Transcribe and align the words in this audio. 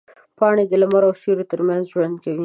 پاڼې 0.37 0.63
د 0.67 0.73
لمر 0.81 1.03
او 1.07 1.13
سیوري 1.21 1.45
ترمنځ 1.51 1.83
ژوند 1.91 2.15
کوي. 2.23 2.39